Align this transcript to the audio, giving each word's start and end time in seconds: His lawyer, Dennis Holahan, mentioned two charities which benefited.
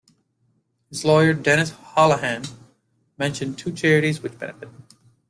His 0.89 1.05
lawyer, 1.05 1.31
Dennis 1.35 1.69
Holahan, 1.73 2.51
mentioned 3.19 3.59
two 3.59 3.71
charities 3.71 4.23
which 4.23 4.35
benefited. 4.39 4.71